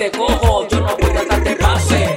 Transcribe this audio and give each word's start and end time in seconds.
te 0.00 0.10
cojo, 0.12 0.66
yo 0.66 0.80
no 0.80 0.96
voy 0.96 1.14
a 1.14 1.24
darte 1.26 1.56
pase. 1.56 2.16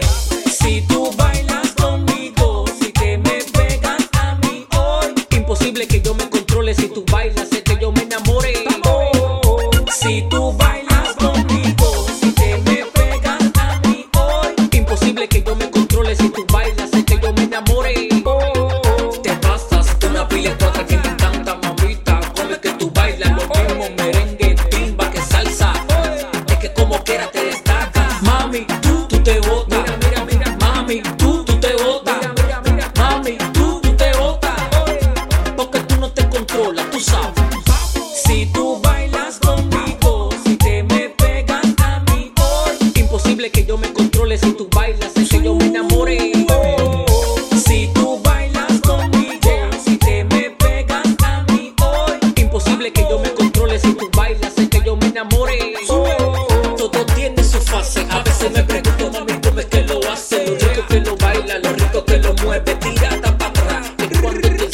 Si 0.49 0.79
tú 0.83 1.11
bailas 1.17 1.71
conmigo, 1.73 2.63
si 2.79 2.93
te 2.93 3.17
me 3.17 3.43
pegas 3.51 4.01
a 4.13 4.35
mí 4.35 4.65
hoy, 4.77 5.13
imposible 5.31 5.85
que 5.85 5.99
yo 5.99 6.13
me 6.13 6.29
controle 6.29 6.73
si 6.73 6.87
tú 6.87 7.03
bailas, 7.11 7.51
es 7.51 7.61
que 7.61 7.77
yo 7.81 7.91
me 7.91 8.03
enamore. 8.03 8.53
Oh, 8.85 9.11
oh, 9.15 9.41
oh. 9.43 9.85
Si 9.91 10.21
tú 10.29 10.53
bailas 10.53 11.13
conmigo. 11.15 11.92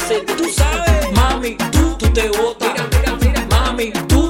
Enseño, 0.10 0.36
tú 0.38 0.50
sabes, 0.50 1.12
mami, 1.14 1.56
tú, 1.72 1.96
tú 1.98 2.10
te 2.12 2.30
botas, 2.30 2.74
mami, 3.50 3.92
tú, 3.92 4.02
tú 4.08 4.08
te 4.08 4.08
botas, 4.08 4.29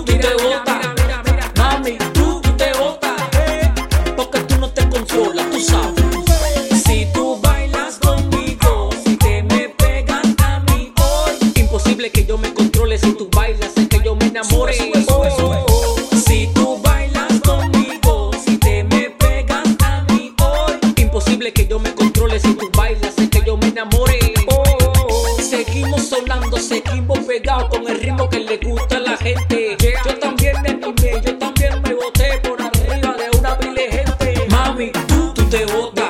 sonando, 26.70 26.90
seguimos 26.90 27.20
pegados 27.20 27.70
con 27.70 27.88
el 27.88 28.00
ritmo 28.00 28.30
que 28.30 28.40
le 28.40 28.58
gusta 28.58 28.98
a 28.98 29.00
la 29.00 29.18
gente. 29.18 29.78
Yo 30.06 30.20
también 30.20 30.62
me 30.62 30.70
animé, 30.70 31.22
yo 31.24 31.38
también 31.38 31.82
me 31.82 31.94
boté 31.94 32.40
por 32.44 32.62
arriba 32.62 33.16
de 33.16 33.38
una 33.38 33.58
pila 33.58 33.82
gente. 33.90 34.48
Mami, 34.50 34.92
tú, 35.08 35.34
tú 35.34 35.44
te 35.50 35.66
botas. 35.66 36.10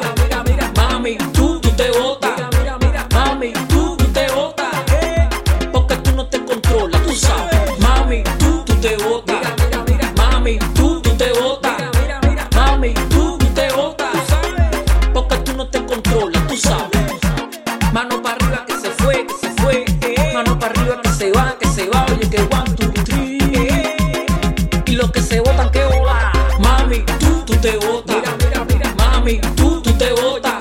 Mami, 0.75 1.17
tú, 1.33 1.59
tú 1.61 1.69
te 1.71 1.91
botas. 1.91 2.31
Mami, 3.13 3.53
tú, 3.69 3.97
tú 3.97 4.05
te 4.11 4.27
botas. 4.31 4.67
Porque 5.71 5.95
tú 5.97 6.11
no 6.15 6.27
te 6.27 6.43
controlas, 6.43 7.01
tú 7.03 7.13
sabes. 7.13 7.58
Mano 20.49 20.59
para 20.59 20.81
arriba 20.81 20.99
que 21.03 21.09
se 21.09 21.31
va, 21.31 21.55
que 21.59 21.67
se 21.67 21.87
va. 21.89 22.05
Oye, 22.11 22.27
que 22.27 22.41
one, 22.41 22.75
two, 22.75 22.91
three. 23.03 23.37
Y 24.87 24.95
los 24.95 25.11
que 25.11 25.21
se 25.21 25.39
botan, 25.41 25.69
que 25.69 25.83
hola. 25.85 26.31
Mami, 26.59 27.03
tú, 27.19 27.43
tú 27.45 27.55
te 27.57 27.77
botas. 27.77 28.17
Mami, 28.97 29.39
tú, 29.55 29.79
tú 29.81 29.93
te 29.93 30.11
botas. 30.13 30.55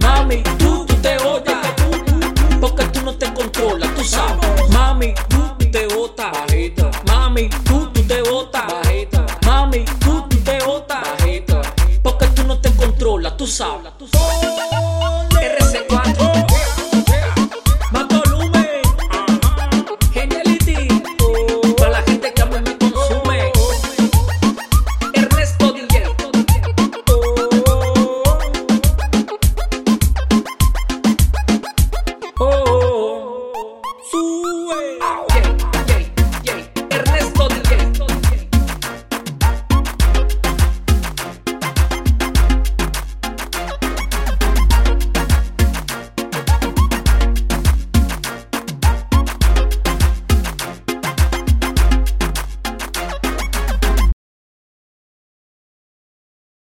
Mami, 0.00 0.42
tú, 0.58 0.84
tú 0.84 0.94
te 0.96 1.16
botas. 1.18 1.56
Porque 2.60 2.84
tú 2.92 3.02
no 3.02 3.14
te 3.14 3.32
controlas, 3.32 3.94
tú 3.94 4.04
sabes. 4.04 4.68
Mami, 4.70 5.14
tú, 5.28 5.38
tú 5.58 5.70
te 5.70 5.86
botas. 5.86 6.32
Mami, 7.06 7.48
tú, 7.64 7.88
tú 7.94 8.02
te 8.02 8.20
botas. 8.22 8.64
Mami, 9.46 9.84
tú, 10.00 10.26
tú 10.28 10.36
te 10.44 10.62
botas. 10.62 10.98
Porque 12.02 12.26
tú 12.34 12.44
no 12.44 12.58
te 12.58 12.70
controlas, 12.76 13.34
tú 13.38 13.46
sabes. 13.46 13.92